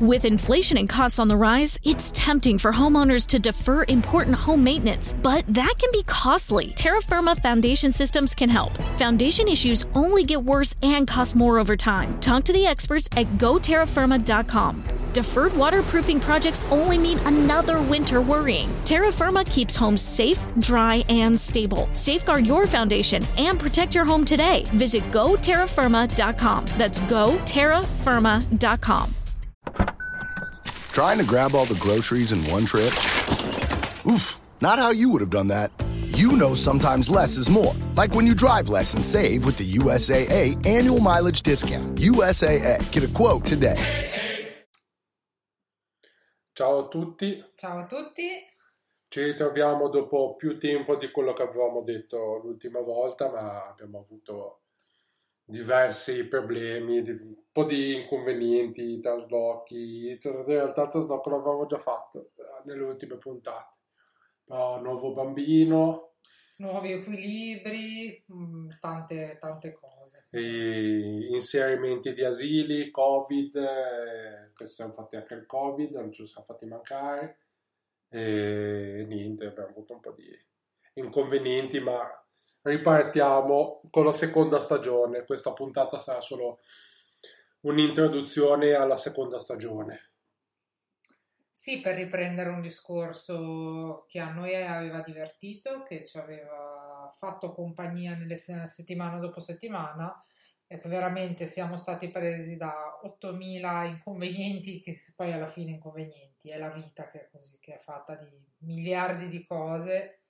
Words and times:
With 0.00 0.24
inflation 0.24 0.78
and 0.78 0.88
costs 0.88 1.18
on 1.18 1.26
the 1.26 1.36
rise, 1.36 1.76
it's 1.82 2.12
tempting 2.12 2.58
for 2.58 2.72
homeowners 2.72 3.26
to 3.26 3.40
defer 3.40 3.84
important 3.88 4.36
home 4.36 4.62
maintenance, 4.62 5.12
but 5.12 5.44
that 5.48 5.74
can 5.76 5.90
be 5.90 6.04
costly. 6.04 6.68
Terra 6.76 7.02
Firma 7.02 7.34
Foundation 7.34 7.90
Systems 7.90 8.32
can 8.32 8.48
help. 8.48 8.76
Foundation 8.96 9.48
issues 9.48 9.84
only 9.96 10.22
get 10.22 10.44
worse 10.44 10.72
and 10.84 11.08
cost 11.08 11.34
more 11.34 11.58
over 11.58 11.76
time. 11.76 12.16
Talk 12.20 12.44
to 12.44 12.52
the 12.52 12.64
experts 12.64 13.08
at 13.16 13.26
goterrafirma.com. 13.38 14.84
Deferred 15.14 15.56
waterproofing 15.56 16.20
projects 16.20 16.62
only 16.70 16.96
mean 16.96 17.18
another 17.24 17.82
winter 17.82 18.20
worrying. 18.20 18.70
Terra 18.84 19.10
Firma 19.10 19.44
keeps 19.46 19.74
homes 19.74 20.00
safe, 20.00 20.40
dry, 20.60 21.02
and 21.08 21.40
stable. 21.40 21.88
Safeguard 21.90 22.46
your 22.46 22.68
foundation 22.68 23.26
and 23.36 23.58
protect 23.58 23.96
your 23.96 24.04
home 24.04 24.24
today. 24.24 24.62
Visit 24.74 25.02
goterrafirma.com. 25.10 26.66
That's 26.76 27.00
goterrafirma.com. 27.00 29.14
Trying 30.98 31.18
to 31.18 31.24
grab 31.24 31.54
all 31.54 31.64
the 31.64 31.78
groceries 31.78 32.32
in 32.32 32.40
one 32.50 32.66
trip? 32.66 32.92
Oof, 34.04 34.40
not 34.60 34.80
how 34.80 34.90
you 34.90 35.08
would 35.10 35.20
have 35.20 35.30
done 35.30 35.46
that. 35.46 35.70
You 36.16 36.32
know 36.32 36.54
sometimes 36.54 37.08
less 37.08 37.38
is 37.38 37.48
more. 37.48 37.72
Like 37.94 38.16
when 38.16 38.26
you 38.26 38.34
drive 38.34 38.68
less 38.68 38.94
and 38.94 39.04
save 39.04 39.46
with 39.46 39.56
the 39.58 39.74
USAA 39.78 40.66
annual 40.66 40.98
mileage 40.98 41.42
discount. 41.42 42.00
USAA, 42.00 42.90
get 42.90 43.04
a 43.04 43.08
quote 43.14 43.44
today. 43.44 43.78
Ciao 46.56 46.86
a 46.86 46.88
tutti, 46.88 47.44
Ciao 47.54 47.78
a 47.78 47.86
tutti, 47.86 48.28
ci 49.06 49.22
ritroviamo 49.22 49.88
dopo 49.90 50.34
più 50.34 50.58
tempo 50.58 50.96
di 50.96 51.12
quello 51.12 51.32
che 51.32 51.44
avevamo 51.44 51.82
detto 51.82 52.40
l'ultima 52.42 52.80
volta, 52.80 53.30
ma 53.30 53.68
abbiamo 53.68 54.00
avuto 54.00 54.62
diversi 55.48 56.26
problemi, 56.26 56.98
un 56.98 57.36
po' 57.50 57.64
di 57.64 57.94
inconvenienti, 57.94 59.00
traslochi, 59.00 60.10
in 60.10 60.44
realtà 60.44 60.82
il 60.82 60.90
trasloco 60.90 61.30
l'avevamo 61.30 61.66
già 61.66 61.78
fatto 61.78 62.32
eh, 62.36 62.62
nelle 62.66 62.82
ultime 62.82 63.16
puntate, 63.16 63.78
però 64.44 64.78
nuovo 64.82 65.14
bambino. 65.14 66.12
Nuovi 66.58 66.92
equilibri, 66.92 68.24
mm, 68.30 68.70
tante, 68.78 69.38
tante 69.40 69.72
cose. 69.72 70.26
e 70.30 71.28
inserimenti 71.30 72.12
di 72.12 72.24
asili, 72.24 72.90
Covid, 72.90 73.56
eh, 73.56 74.52
che 74.54 74.66
siamo 74.68 74.92
fatti 74.92 75.16
anche 75.16 75.34
il 75.34 75.46
Covid, 75.46 75.92
non 75.92 76.12
ci 76.12 76.26
siamo 76.26 76.44
fatti 76.44 76.66
mancare. 76.66 77.38
E 78.10 79.04
niente, 79.08 79.46
abbiamo 79.46 79.68
avuto 79.68 79.94
un 79.94 80.00
po' 80.00 80.12
di 80.12 80.28
inconvenienti, 80.94 81.80
ma 81.80 82.06
ripartiamo 82.62 83.82
con 83.90 84.04
la 84.04 84.12
seconda 84.12 84.60
stagione. 84.60 85.24
Questa 85.24 85.52
puntata 85.52 85.98
sarà 85.98 86.20
solo 86.20 86.58
un'introduzione 87.60 88.72
alla 88.72 88.96
seconda 88.96 89.38
stagione. 89.38 90.08
Sì, 91.50 91.80
per 91.80 91.96
riprendere 91.96 92.50
un 92.50 92.60
discorso 92.60 94.04
che 94.06 94.20
a 94.20 94.30
noi 94.30 94.54
aveva 94.54 95.00
divertito, 95.00 95.82
che 95.82 96.06
ci 96.06 96.16
aveva 96.16 97.10
fatto 97.16 97.52
compagnia 97.52 98.14
nelle 98.14 98.36
se- 98.36 98.66
settimana 98.68 99.18
dopo 99.18 99.40
settimana, 99.40 100.24
e 100.68 100.78
che 100.78 100.88
veramente 100.88 101.46
siamo 101.46 101.76
stati 101.76 102.10
presi 102.10 102.56
da 102.56 103.00
8000 103.02 103.84
inconvenienti, 103.86 104.80
che 104.80 104.96
poi 105.16 105.32
alla 105.32 105.48
fine 105.48 105.72
inconvenienti, 105.72 106.50
è 106.50 106.58
la 106.58 106.70
vita 106.70 107.08
che 107.08 107.22
è 107.22 107.28
così, 107.28 107.58
che 107.58 107.74
è 107.74 107.78
fatta 107.78 108.14
di 108.14 108.30
miliardi 108.58 109.26
di 109.26 109.44
cose, 109.44 110.20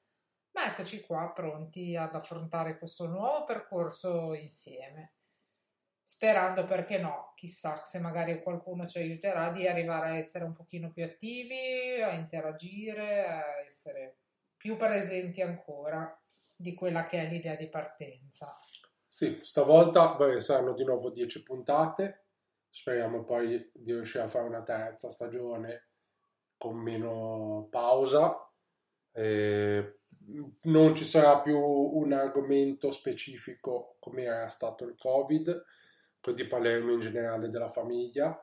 ma 0.59 0.73
eccoci 0.73 1.03
qua 1.03 1.31
pronti 1.33 1.95
ad 1.95 2.17
affrontare 2.17 2.79
questo 2.79 3.07
nuovo 3.07 3.45
percorso 3.45 4.35
insieme. 4.35 5.13
Sperando, 6.03 6.65
perché 6.65 6.99
no, 6.99 7.33
chissà 7.37 7.85
se 7.85 8.01
magari 8.01 8.43
qualcuno 8.43 8.85
ci 8.85 8.99
aiuterà 8.99 9.53
di 9.53 9.69
arrivare 9.69 10.09
a 10.09 10.17
essere 10.17 10.43
un 10.43 10.55
pochino 10.55 10.91
più 10.91 11.05
attivi, 11.05 12.03
a 12.03 12.11
interagire, 12.15 13.29
a 13.29 13.61
essere 13.65 14.17
più 14.57 14.77
presenti 14.77 15.43
ancora 15.43 16.21
di 16.57 16.75
quella 16.75 17.07
che 17.07 17.21
è 17.21 17.29
l'idea 17.29 17.55
di 17.55 17.69
partenza. 17.69 18.53
Sì, 19.07 19.39
stavolta 19.43 20.17
beh, 20.17 20.41
saranno 20.41 20.73
di 20.73 20.83
nuovo 20.83 21.11
10 21.11 21.45
puntate. 21.45 22.25
Speriamo 22.69 23.23
poi 23.23 23.71
di 23.73 23.93
riuscire 23.93 24.25
a 24.25 24.29
fare 24.29 24.49
una 24.49 24.63
terza 24.63 25.09
stagione 25.09 25.91
con 26.57 26.75
meno 26.75 27.69
pausa. 27.71 28.45
Eh, 29.13 29.98
non 30.63 30.95
ci 30.95 31.05
sarà 31.05 31.41
più 31.41 31.59
un 31.59 32.13
argomento 32.13 32.91
specifico 32.91 33.97
come 33.99 34.25
era 34.25 34.49
stato 34.49 34.85
il 34.85 34.95
Covid, 34.99 35.65
quindi 36.21 36.47
parleremo 36.47 36.93
in 36.93 37.01
generale 37.01 37.49
della 37.49 37.69
famiglia. 37.69 38.37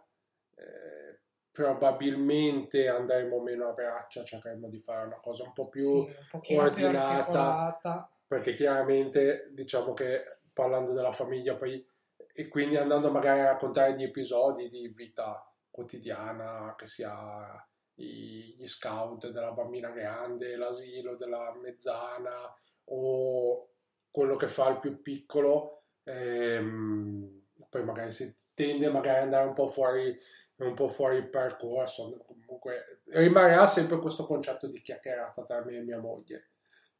Eh, 0.55 1.19
probabilmente 1.51 2.87
andremo 2.87 3.39
meno 3.41 3.69
a 3.69 3.73
braccia, 3.73 4.23
cercheremo 4.23 4.67
di 4.67 4.79
fare 4.79 5.05
una 5.05 5.19
cosa 5.19 5.43
un 5.43 5.53
po' 5.53 5.69
più 5.69 6.03
Sì, 6.05 6.13
più 6.41 6.57
ordinata. 6.57 7.17
articolata. 7.17 8.09
perché 8.27 8.55
chiaramente 8.55 9.49
diciamo 9.53 9.93
che 9.93 10.39
parlando 10.51 10.93
della 10.93 11.11
famiglia 11.11 11.55
poi 11.55 11.85
e 12.33 12.47
quindi 12.47 12.75
andando 12.75 13.11
magari 13.11 13.39
a 13.41 13.45
raccontare 13.51 13.95
di 13.95 14.03
episodi 14.03 14.67
di 14.69 14.87
vita 14.89 15.47
quotidiana 15.69 16.73
che 16.75 16.87
sia 16.87 17.65
gli 17.95 18.65
scout 18.67 19.29
della 19.29 19.51
bambina 19.51 19.89
grande, 19.89 20.55
l'asilo 20.57 21.15
della 21.15 21.53
mezzana 21.61 22.53
o 22.85 23.69
quello 24.11 24.35
che 24.35 24.47
fa 24.47 24.69
il 24.69 24.79
più 24.79 25.01
piccolo 25.01 25.83
ehm, 26.03 27.41
poi 27.69 27.83
magari 27.83 28.11
si 28.11 28.33
tende 28.53 28.89
magari 28.89 29.17
ad 29.17 29.23
andare 29.23 29.47
un 29.47 29.53
po' 29.53 29.67
fuori 29.67 30.17
un 30.57 30.73
po' 30.73 30.87
fuori 30.87 31.17
il 31.17 31.29
percorso 31.29 32.17
comunque 32.25 33.01
rimarrà 33.07 33.65
sempre 33.65 33.99
questo 33.99 34.25
concetto 34.25 34.67
di 34.67 34.81
chiacchierata 34.81 35.43
tra 35.43 35.63
me 35.65 35.77
e 35.77 35.81
mia 35.81 35.99
moglie 35.99 36.51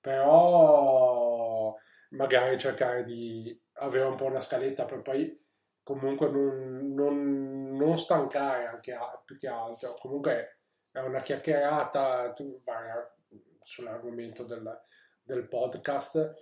però 0.01 1.75
magari 2.12 2.57
cercare 2.57 3.03
di 3.03 3.57
avere 3.73 4.06
un 4.06 4.16
po' 4.16 4.25
una 4.25 4.39
scaletta 4.39 4.85
per 4.85 5.01
poi 5.01 5.41
comunque 5.83 6.29
non, 6.29 6.94
non- 6.94 7.75
non 7.75 7.97
stancare 7.97 8.66
anche 8.66 8.94
a- 8.94 9.22
più 9.23 9.38
che 9.38 9.47
altro. 9.47 9.94
Comunque 10.00 10.59
è 10.95 11.01
una 11.01 11.22
chiacchierata 11.22 12.31
tu- 12.31 12.61
varia 12.63 13.13
sull'argomento 13.61 14.44
del, 14.45 14.81
del 15.22 15.45
podcast, 15.47 16.33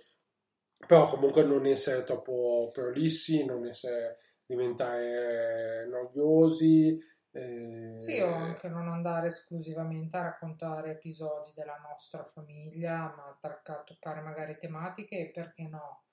però 0.86 1.08
comunque 1.08 1.42
non 1.42 1.66
essere 1.66 2.04
troppo 2.04 2.70
prolissi, 2.72 3.44
non 3.44 3.66
essere 3.66 4.18
diventare 4.46 5.86
noiosi. 5.88 6.96
eh, 7.32 7.94
Sì, 7.98 8.20
o 8.20 8.32
anche 8.32 8.68
non 8.68 8.88
andare 8.88 9.26
esclusivamente 9.26 10.16
a 10.16 10.22
raccontare 10.22 10.92
episodi 10.92 11.50
della 11.54 11.80
nostra 11.90 12.22
famiglia, 12.22 13.12
ma 13.16 13.36
tocca- 13.40 13.82
toccare 13.84 14.20
magari 14.20 14.56
tematiche 14.56 15.18
e 15.18 15.30
perché 15.32 15.66
no, 15.66 16.04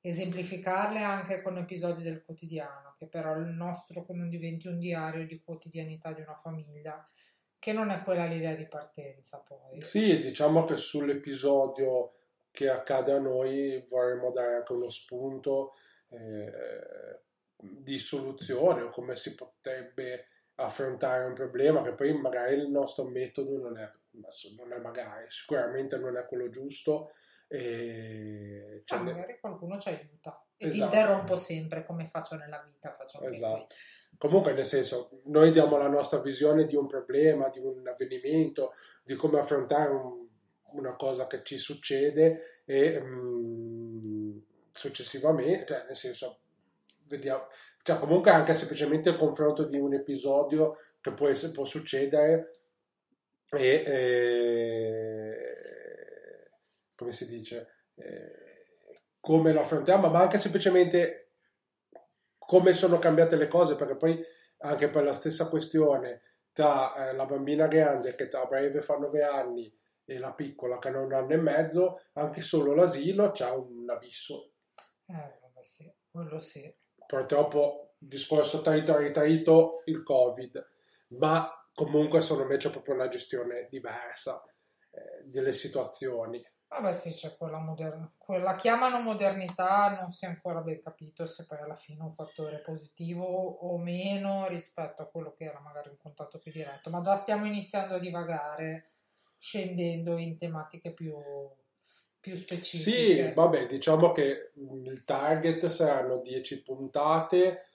esemplificarle 0.00 1.00
anche 1.00 1.42
con 1.42 1.58
episodi 1.58 2.02
del 2.02 2.24
quotidiano, 2.24 2.94
che 2.98 3.06
però 3.06 3.36
il 3.36 3.46
nostro 3.46 4.04
non 4.08 4.28
diventi 4.28 4.66
un 4.66 4.78
diario 4.80 5.24
di 5.26 5.40
quotidianità 5.40 6.12
di 6.12 6.22
una 6.22 6.34
famiglia, 6.34 7.08
che 7.64 7.72
non 7.72 7.88
è 7.88 8.02
quella 8.02 8.26
l'idea 8.26 8.54
di 8.54 8.66
partenza 8.66 9.38
poi. 9.38 9.80
Sì, 9.80 10.20
diciamo 10.20 10.66
che 10.66 10.76
sull'episodio 10.76 12.12
che 12.50 12.68
accade 12.68 13.12
a 13.12 13.18
noi 13.18 13.82
vorremmo 13.88 14.32
dare 14.32 14.56
anche 14.56 14.74
uno 14.74 14.90
spunto 14.90 15.72
eh, 16.10 17.22
di 17.56 17.96
soluzione 17.96 18.82
o 18.82 18.90
come 18.90 19.16
si 19.16 19.34
potrebbe 19.34 20.26
affrontare 20.56 21.24
un 21.24 21.32
problema 21.32 21.80
che 21.80 21.94
poi 21.94 22.12
magari 22.12 22.56
il 22.56 22.68
nostro 22.68 23.04
metodo 23.04 23.56
non 23.56 23.78
è, 23.78 23.90
non 24.58 24.70
è 24.74 24.78
magari, 24.78 25.24
sicuramente 25.30 25.96
non 25.96 26.18
è 26.18 26.26
quello 26.26 26.50
giusto 26.50 27.12
e 27.48 28.82
Ah, 28.88 29.02
magari 29.02 29.38
qualcuno 29.40 29.78
ci 29.78 29.88
aiuta 29.88 30.44
e 30.58 30.68
ti 30.68 30.76
Esatto. 30.76 30.94
interrompo 30.94 31.36
sempre 31.38 31.82
come 31.86 32.04
faccio 32.04 32.36
nella 32.36 32.62
vita, 32.62 32.92
faccio 32.92 33.20
anche 33.20 33.38
qui. 33.38 33.66
Comunque, 34.18 34.52
nel 34.52 34.64
senso, 34.64 35.20
noi 35.24 35.50
diamo 35.50 35.76
la 35.76 35.88
nostra 35.88 36.18
visione 36.20 36.64
di 36.66 36.76
un 36.76 36.86
problema, 36.86 37.48
di 37.48 37.58
un 37.58 37.86
avvenimento, 37.86 38.72
di 39.02 39.14
come 39.14 39.38
affrontare 39.38 39.90
un- 39.90 40.26
una 40.72 40.94
cosa 40.96 41.26
che 41.26 41.42
ci 41.44 41.56
succede 41.58 42.62
e 42.64 43.00
mm, 43.00 44.38
successivamente, 44.70 45.66
cioè, 45.66 45.84
nel 45.86 45.96
senso, 45.96 46.38
vediamo, 47.08 47.46
cioè, 47.82 47.98
comunque 47.98 48.30
anche 48.30 48.54
semplicemente 48.54 49.10
il 49.10 49.16
confronto 49.16 49.64
di 49.64 49.78
un 49.78 49.94
episodio 49.94 50.76
che 51.00 51.12
può, 51.12 51.28
essere- 51.28 51.52
può 51.52 51.64
succedere 51.64 52.52
e 53.50 53.82
eh, 53.86 55.54
come 56.94 57.12
si 57.12 57.26
dice, 57.26 57.68
eh, 57.96 58.42
come 59.20 59.52
lo 59.52 59.60
affrontiamo, 59.60 60.08
ma 60.08 60.20
anche 60.20 60.38
semplicemente 60.38 61.23
come 62.46 62.72
sono 62.72 62.98
cambiate 62.98 63.36
le 63.36 63.48
cose, 63.48 63.76
perché 63.76 63.96
poi 63.96 64.24
anche 64.58 64.88
per 64.88 65.04
la 65.04 65.12
stessa 65.12 65.48
questione 65.48 66.22
tra 66.52 67.08
eh, 67.08 67.14
la 67.14 67.26
bambina 67.26 67.66
grande 67.66 68.14
che 68.14 68.28
a 68.28 68.44
breve 68.44 68.80
fa 68.80 68.96
9 68.96 69.22
anni 69.22 69.72
e 70.04 70.18
la 70.18 70.32
piccola 70.32 70.78
che 70.78 70.88
ha 70.88 70.98
un 70.98 71.12
anno 71.12 71.32
e 71.32 71.36
mezzo, 71.36 72.00
anche 72.12 72.40
solo 72.40 72.74
l'asilo 72.74 73.30
c'ha 73.32 73.52
un 73.52 73.88
abisso. 73.88 74.52
Eh, 75.06 75.42
sì, 75.64 75.90
quello 76.10 76.38
sì. 76.38 76.72
Purtroppo, 77.06 77.94
discorso 77.98 78.60
trito 78.60 78.96
ritrito, 78.96 79.82
il 79.86 80.02
Covid. 80.02 80.66
ma 81.18 81.50
comunque 81.72 82.20
me 82.46 82.56
c'è 82.56 82.70
proprio 82.70 82.94
una 82.94 83.08
gestione 83.08 83.66
diversa 83.68 84.42
eh, 84.90 85.24
delle 85.24 85.52
situazioni. 85.52 86.44
Vabbè 86.74 86.92
sì, 86.92 87.12
c'è 87.12 87.36
quella 87.36 87.58
moderna, 87.58 88.12
quella 88.18 88.56
chiamano 88.56 88.98
modernità, 88.98 89.96
non 90.00 90.10
si 90.10 90.24
è 90.24 90.28
ancora 90.28 90.60
ben 90.60 90.82
capito 90.82 91.24
se 91.24 91.46
poi 91.46 91.58
alla 91.58 91.76
fine 91.76 92.00
è 92.00 92.02
un 92.02 92.10
fattore 92.10 92.58
positivo 92.58 93.24
o 93.24 93.78
meno 93.78 94.48
rispetto 94.48 95.00
a 95.00 95.06
quello 95.06 95.32
che 95.34 95.44
era 95.44 95.60
magari 95.60 95.90
un 95.90 95.96
contatto 95.96 96.40
più 96.40 96.50
diretto, 96.50 96.90
ma 96.90 97.00
già 97.00 97.14
stiamo 97.14 97.46
iniziando 97.46 97.94
a 97.94 98.00
divagare 98.00 98.90
scendendo 99.38 100.16
in 100.16 100.36
tematiche 100.36 100.92
più, 100.92 101.14
più 102.18 102.34
specifiche. 102.34 103.28
Sì, 103.28 103.32
vabbè, 103.32 103.66
diciamo 103.66 104.10
che 104.10 104.50
il 104.56 105.04
target 105.04 105.66
saranno 105.66 106.16
10 106.16 106.60
puntate, 106.62 107.68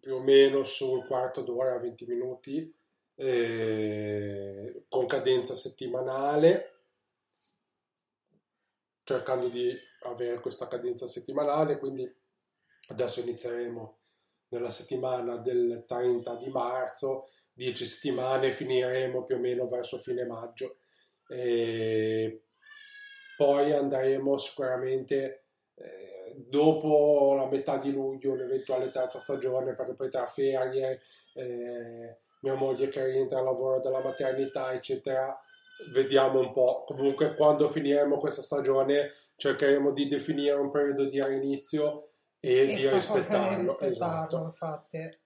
più 0.00 0.16
o 0.16 0.20
meno 0.20 0.64
sul 0.64 1.06
quarto 1.06 1.42
d'ora, 1.42 1.78
20 1.78 2.06
minuti, 2.06 2.74
eh, 3.14 4.82
con 4.88 5.06
cadenza 5.06 5.54
settimanale 5.54 6.75
cercando 9.06 9.48
di 9.48 9.72
avere 10.02 10.40
questa 10.40 10.66
cadenza 10.66 11.06
settimanale, 11.06 11.78
quindi 11.78 12.12
adesso 12.88 13.20
inizieremo 13.20 13.98
nella 14.48 14.70
settimana 14.70 15.36
del 15.36 15.84
30 15.86 16.34
di 16.34 16.48
marzo, 16.48 17.28
10 17.52 17.84
settimane, 17.84 18.50
finiremo 18.50 19.22
più 19.22 19.36
o 19.36 19.38
meno 19.38 19.66
verso 19.68 19.96
fine 19.98 20.24
maggio. 20.24 20.78
E 21.28 22.42
poi 23.36 23.72
andremo 23.72 24.36
sicuramente 24.38 25.44
eh, 25.76 26.34
dopo 26.34 27.34
la 27.38 27.46
metà 27.46 27.78
di 27.78 27.92
luglio, 27.92 28.32
un'eventuale 28.32 28.90
terza 28.90 29.20
stagione, 29.20 29.74
perché 29.74 29.94
poi 29.94 30.10
tra 30.10 30.26
ferie, 30.26 31.00
eh, 31.34 32.18
mia 32.40 32.54
moglie 32.54 32.88
che 32.88 33.04
rientra 33.04 33.38
al 33.38 33.44
lavoro 33.44 33.78
della 33.78 34.00
maternità, 34.00 34.72
eccetera, 34.72 35.40
vediamo 35.90 36.40
un 36.40 36.50
po'. 36.52 36.84
Comunque, 36.86 37.34
quando 37.34 37.68
finiremo 37.68 38.16
questa 38.16 38.42
stagione, 38.42 39.12
cercheremo 39.36 39.92
di 39.92 40.08
definire 40.08 40.54
un 40.54 40.70
periodo 40.70 41.04
di 41.04 41.18
inizio 41.18 42.10
e, 42.40 42.58
e 42.58 42.66
di 42.66 42.88
rispettarlo. 42.88 43.58
rispettarlo 43.58 43.88
esatto. 43.88 44.42
infatti. 44.44 45.18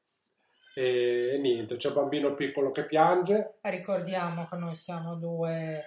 E 0.75 1.39
niente, 1.41 1.77
c'è 1.77 1.89
un 1.89 1.95
bambino 1.95 2.35
piccolo 2.35 2.71
che 2.71 2.85
piange. 2.85 3.59
Ricordiamo 3.63 4.47
che 4.49 4.57
noi 4.57 4.77
siamo 4.77 5.17
due 5.17 5.83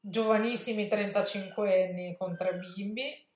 giovanissimi 0.00 0.86
35 0.86 1.88
anni 1.88 2.16
con 2.16 2.36
tre 2.36 2.56
bimbi 2.56 3.26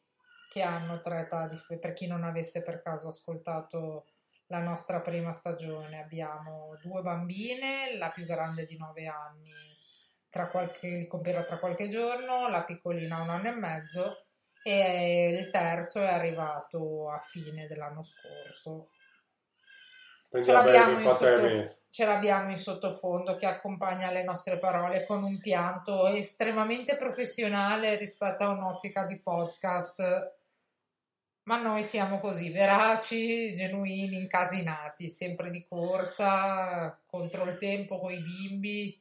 che 0.51 0.63
hanno 0.63 1.01
tre 1.01 1.23
età 1.23 1.49
differenti. 1.49 1.87
Per 1.87 1.93
chi 1.95 2.07
non 2.07 2.25
avesse 2.25 2.63
per 2.63 2.83
caso 2.83 3.09
ascoltato 3.09 4.07
la 4.47 4.61
nostra 4.61 5.01
prima 5.01 5.33
stagione, 5.33 6.03
abbiamo 6.03 6.77
due 6.83 7.01
bambine, 7.01 7.97
la 7.97 8.11
più 8.11 8.27
grande 8.27 8.67
di 8.67 8.77
9 8.77 9.07
anni 9.07 9.72
tra 10.33 10.49
qualche, 10.49 11.07
compierà 11.09 11.45
tra 11.45 11.59
qualche 11.59 11.89
giorno, 11.89 12.49
la 12.49 12.65
piccolina 12.65 13.21
un 13.21 13.29
anno 13.29 13.49
e 13.49 13.53
mezzo 13.53 14.25
e 14.63 15.29
il 15.29 15.51
terzo 15.51 16.01
è 16.01 16.07
arrivato 16.07 17.11
a 17.11 17.19
fine 17.19 17.67
dell'anno 17.67 18.01
scorso. 18.03 18.89
Ce 20.41 20.51
l'abbiamo, 20.51 21.11
sottof- 21.11 21.81
ce 21.91 22.07
l'abbiamo, 22.07 22.51
in 22.51 22.57
sottofondo 22.57 23.37
che 23.37 23.45
accompagna 23.45 24.11
le 24.11 24.25
nostre 24.25 24.59
parole 24.59 25.05
con 25.05 25.23
un 25.23 25.39
pianto 25.39 26.07
estremamente 26.07 26.97
professionale 26.97 27.97
rispetto 27.97 28.45
a 28.45 28.53
un'ottica 28.53 29.05
di 29.05 29.19
podcast. 29.19 30.33
Ma 31.43 31.61
noi 31.61 31.83
siamo 31.83 32.21
così, 32.21 32.51
veraci, 32.51 33.55
genuini, 33.55 34.17
incasinati, 34.17 35.11
sempre 35.11 35.51
di 35.51 35.67
corsa, 35.69 36.99
contro 37.05 37.45
il 37.45 37.59
tempo, 37.59 37.99
con 37.99 38.13
i 38.13 38.23
bimbi 38.23 38.99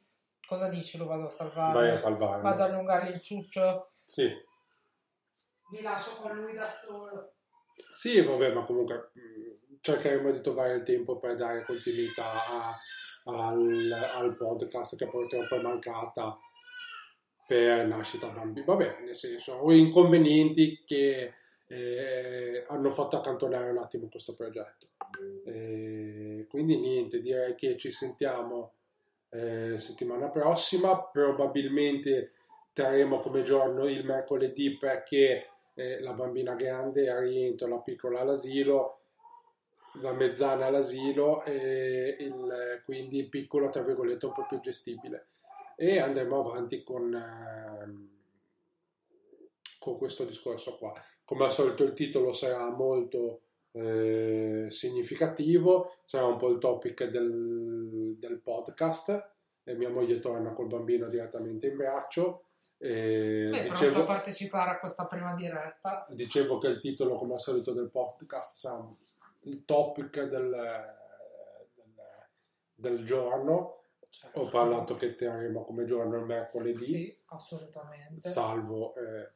Cosa 0.52 0.68
dici? 0.68 0.98
Lo 0.98 1.06
vado 1.06 1.28
a 1.28 1.30
salvare? 1.30 1.80
Vai 1.80 1.90
a 1.92 1.96
salvare. 1.96 2.42
Vado 2.42 2.64
a 2.64 2.66
allungargli 2.66 3.14
il 3.14 3.22
ciuccio? 3.22 3.88
Sì. 3.90 4.30
Mi 5.72 5.82
lascio 5.82 6.18
con 6.18 6.36
lui 6.36 6.54
da 6.54 6.68
solo. 6.68 7.36
Sì, 7.90 8.20
vabbè, 8.20 8.52
ma 8.52 8.66
comunque 8.66 9.12
mm, 9.18 9.78
cercheremo 9.80 10.30
di 10.30 10.42
trovare 10.42 10.74
il 10.74 10.84
tempo 10.84 11.20
per 11.20 11.38
dare 11.38 11.64
continuità 11.64 12.26
a, 12.50 12.78
al, 13.28 13.92
al, 14.16 14.36
podcast 14.36 14.98
che 14.98 15.08
purtroppo 15.08 15.56
è 15.56 15.62
mancata 15.62 16.38
per 17.48 17.88
nascita 17.88 18.28
bambini. 18.28 18.66
Vabbè, 18.66 19.04
nel 19.06 19.16
senso, 19.16 19.54
o 19.54 19.72
inconvenienti 19.72 20.84
che 20.86 21.34
eh, 21.66 22.66
hanno 22.68 22.90
fatto 22.90 23.16
accantonare 23.16 23.70
un 23.70 23.78
attimo 23.78 24.10
questo 24.10 24.36
progetto. 24.36 24.90
Eh, 25.46 26.46
quindi 26.50 26.78
niente, 26.78 27.22
direi 27.22 27.56
che 27.56 27.78
ci 27.78 27.90
sentiamo 27.90 28.74
eh, 29.32 29.78
settimana 29.78 30.30
prossima. 30.30 31.02
Probabilmente 31.04 32.32
terremo 32.74 33.20
come 33.20 33.44
giorno 33.44 33.88
il 33.88 34.06
mercoledì 34.06 34.78
perché 34.78 35.48
eh, 35.74 36.00
la 36.02 36.14
bambina 36.14 36.54
grande 36.56 37.06
è 37.06 37.68
la 37.68 37.80
piccola 37.80 38.22
all'asilo, 38.22 39.00
la 40.02 40.14
mezzana 40.14 40.68
all'asilo 40.68 41.44
e 41.44 42.16
il, 42.20 42.82
quindi 42.86 43.20
il 43.20 43.30
piccolo 43.30 43.70
tra 43.70 43.82
virgolette 43.82 44.26
un 44.26 44.34
po' 44.34 44.46
più 44.48 44.60
gestibile. 44.60 45.28
E 45.76 46.00
andremo 46.00 46.40
avanti 46.40 46.84
con, 46.84 47.14
eh, 47.14 48.10
con 49.80 49.98
questo 49.98 50.26
discorso 50.26 50.78
qua. 50.78 50.94
Come 51.26 51.46
al 51.46 51.52
solito 51.52 51.84
il 51.84 51.94
titolo 51.94 52.32
sarà 52.32 52.70
molto 52.70 53.42
eh, 53.72 54.66
significativo, 54.70 55.96
sarà 56.04 56.26
un 56.26 56.38
po' 56.38 56.50
il 56.50 56.58
topic 56.58 57.06
del, 57.06 58.16
del 58.18 58.40
podcast. 58.42 59.30
E 59.64 59.76
mia 59.76 59.90
moglie 59.90 60.20
torna 60.20 60.54
col 60.54 60.68
bambino 60.68 61.08
direttamente 61.08 61.68
in 61.68 61.78
braccio. 61.78 62.46
E 62.78 63.50
Beh, 63.52 63.70
dicevo, 63.70 64.02
a 64.02 64.06
partecipare 64.06 64.72
a 64.72 64.80
questa 64.80 65.06
prima 65.06 65.36
diretta. 65.36 66.08
Dicevo 66.10 66.58
che 66.58 66.68
il 66.68 66.80
titolo, 66.80 67.16
come 67.16 67.34
al 67.34 67.40
solito, 67.40 67.74
del 67.74 67.90
podcast 67.90 68.58
sarà 68.58 68.92
il 69.42 69.64
topic 69.66 70.24
del, 70.24 70.50
del, 71.74 71.94
del 72.74 73.06
giorno. 73.06 73.84
Certo. 74.10 74.40
Ho 74.42 74.50
parlato 74.50 74.96
che 74.96 75.16
terremo 75.16 75.64
come 75.64 75.86
giorno 75.86 76.18
il 76.18 76.26
mercoledì. 76.26 76.84
Sì, 76.84 77.18
assolutamente. 77.28 78.28
Salvo 78.28 78.96
eh, 78.96 79.32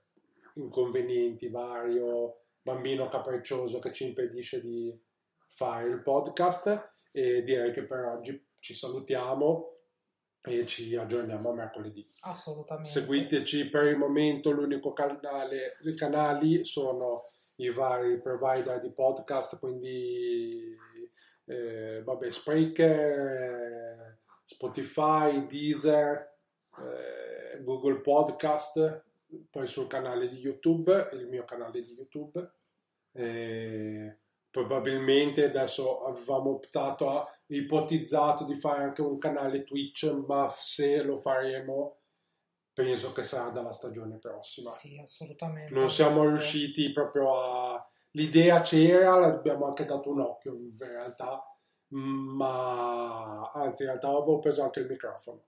inconvenienti 0.55 1.47
vario 1.47 2.44
bambino 2.65 3.07
capriccioso 3.09 3.77
che 3.77 3.93
ci 3.93 4.07
impedisce 4.07 4.59
di 4.59 4.91
fare 5.45 5.87
il 5.87 6.01
podcast 6.01 6.93
e 7.11 7.43
direi 7.43 7.71
che 7.71 7.83
per 7.83 8.05
oggi 8.05 8.43
ci 8.57 8.73
salutiamo 8.73 9.73
e 10.41 10.65
ci 10.65 10.95
aggiorniamo 10.95 11.51
a 11.51 11.53
mercoledì. 11.53 12.11
Assolutamente. 12.21 12.89
Seguiteci 12.89 13.69
per 13.69 13.85
il 13.85 13.97
momento, 13.97 14.49
l'unico 14.49 14.93
canale, 14.93 15.73
i 15.83 15.93
canali 15.93 16.65
sono 16.65 17.27
i 17.57 17.69
vari 17.69 18.19
provider 18.19 18.81
di 18.81 18.91
podcast, 18.91 19.59
quindi 19.59 20.75
eh, 21.45 22.01
vabbè, 22.03 22.31
Spreaker, 22.31 24.21
Spotify, 24.43 25.45
Deezer, 25.45 26.35
eh, 26.79 27.61
Google 27.61 28.01
Podcast, 28.01 29.03
poi 29.49 29.67
sul 29.67 29.87
canale 29.87 30.27
di 30.27 30.37
YouTube, 30.37 31.09
il 31.13 31.27
mio 31.27 31.45
canale 31.45 31.81
di 31.81 31.93
YouTube. 31.93 32.51
E 33.15 34.19
probabilmente 34.49 35.45
adesso 35.45 36.03
avevamo 36.03 36.51
optato, 36.51 37.09
a, 37.09 37.27
ipotizzato 37.47 38.45
di 38.45 38.55
fare 38.55 38.83
anche 38.83 39.01
un 39.01 39.17
canale 39.17 39.63
Twitch, 39.63 40.03
ma 40.27 40.53
se 40.55 41.01
lo 41.01 41.17
faremo 41.17 41.99
penso 42.75 43.13
che 43.13 43.23
sarà 43.23 43.49
dalla 43.51 43.71
stagione 43.71 44.17
prossima. 44.17 44.69
Sì, 44.69 44.99
assolutamente. 44.99 45.73
Non 45.73 45.89
siamo 45.89 46.27
riusciti 46.27 46.91
proprio 46.91 47.39
a... 47.39 47.89
L'idea 48.11 48.61
c'era, 48.61 49.17
l'abbiamo 49.17 49.65
anche 49.65 49.85
dato 49.85 50.09
un 50.09 50.19
occhio 50.19 50.53
in 50.53 50.77
realtà, 50.77 51.41
ma 51.89 53.49
anzi 53.51 53.83
in 53.83 53.89
realtà 53.89 54.07
avevo 54.09 54.39
preso 54.39 54.63
anche 54.63 54.81
il 54.81 54.87
microfono, 54.87 55.45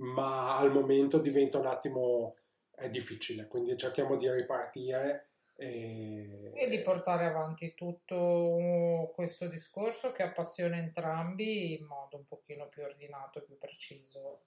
ma 0.00 0.56
al 0.56 0.72
momento 0.72 1.18
diventa 1.18 1.58
un 1.58 1.66
attimo 1.66 2.36
è 2.70 2.88
difficile, 2.88 3.46
quindi 3.46 3.76
cerchiamo 3.76 4.16
di 4.16 4.30
ripartire. 4.30 5.30
E... 5.60 6.52
e 6.54 6.68
di 6.70 6.80
portare 6.80 7.26
avanti 7.26 7.74
tutto 7.74 9.12
questo 9.14 9.46
discorso 9.46 10.10
che 10.10 10.22
appassiona 10.22 10.78
entrambi 10.78 11.78
in 11.78 11.84
modo 11.84 12.16
un 12.16 12.24
pochino 12.24 12.66
più 12.68 12.82
ordinato 12.82 13.40
e 13.40 13.42
più 13.42 13.58
preciso. 13.58 14.44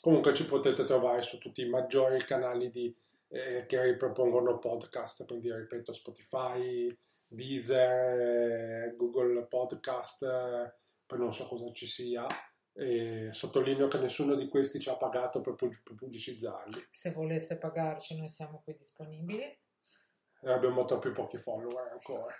Comunque 0.00 0.34
ci 0.34 0.44
potete 0.44 0.84
trovare 0.84 1.22
su 1.22 1.38
tutti 1.38 1.62
i 1.62 1.68
maggiori 1.68 2.24
canali 2.24 2.68
di, 2.70 2.92
eh, 3.28 3.64
che 3.66 3.82
ripropongono 3.82 4.58
podcast, 4.58 5.24
quindi 5.24 5.52
ripeto 5.52 5.92
Spotify, 5.92 6.92
Deezer, 7.28 8.96
Google 8.96 9.46
Podcast, 9.46 10.22
eh, 10.24 10.74
poi 11.06 11.18
non 11.18 11.32
so 11.32 11.46
cosa 11.46 11.70
ci 11.70 11.86
sia, 11.86 12.26
e 12.72 13.28
sottolineo 13.30 13.86
che 13.86 13.98
nessuno 13.98 14.34
di 14.34 14.48
questi 14.48 14.80
ci 14.80 14.88
ha 14.88 14.96
pagato 14.96 15.40
per, 15.40 15.54
pubblicizzarli. 15.54 16.88
Se 16.90 17.12
volesse 17.12 17.58
pagarci, 17.58 18.18
noi 18.18 18.28
siamo 18.28 18.62
qui 18.64 18.74
disponibili. 18.74 19.64
Abbiamo 20.44 20.84
troppi 20.84 21.10
pochi 21.10 21.38
follower 21.38 21.90
ancora. 21.92 22.34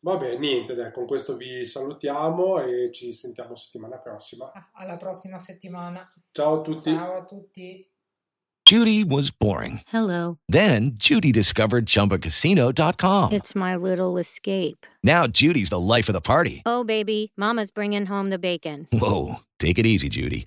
Vabbè, 0.00 0.38
niente, 0.38 0.74
dai, 0.74 0.92
con 0.92 1.06
questo 1.06 1.36
vi 1.36 1.66
salutiamo 1.66 2.60
e 2.62 2.92
ci 2.92 3.12
sentiamo 3.12 3.54
settimana 3.54 3.98
prossima. 3.98 4.50
Alla 4.74 4.96
prossima 4.96 5.38
settimana. 5.38 6.12
Ciao 6.30 6.60
a 6.60 6.62
tutti. 6.62 6.90
Ciao 6.92 7.18
a 7.18 7.24
tutti. 7.24 7.90
Judy 8.64 9.02
was 9.02 9.30
boring. 9.30 9.80
Hello. 9.88 10.38
Then 10.46 10.92
Judy 10.98 11.32
discovered 11.32 11.86
ChumbaCasino.com. 11.86 13.32
It's 13.32 13.54
my 13.54 13.74
little 13.76 14.18
escape. 14.18 14.86
Now 15.02 15.26
Judy's 15.26 15.70
the 15.70 15.80
life 15.80 16.08
of 16.08 16.12
the 16.12 16.20
party. 16.20 16.60
Oh, 16.66 16.84
baby, 16.84 17.32
Mama's 17.34 17.70
bringing 17.70 18.04
home 18.04 18.28
the 18.28 18.38
bacon. 18.38 18.86
Whoa, 18.92 19.40
take 19.58 19.78
it 19.78 19.86
easy, 19.86 20.10
Judy. 20.10 20.46